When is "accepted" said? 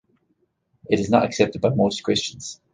1.25-1.61